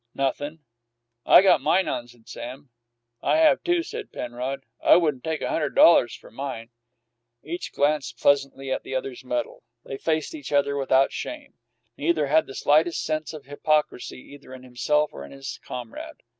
[0.15, 0.61] "Nothin'."
[1.27, 2.71] "I got mine on," said Sam.
[3.21, 4.63] "I have, too," said Penrod.
[4.83, 6.71] "I wouldn't take a hundred dollars for mine."
[7.43, 9.61] Each glanced pleasantly at the other's medal.
[9.85, 11.53] They faced each other without shame.
[11.99, 16.23] Neither had the slightest sense of hypocrisy either in himself or in his comrade.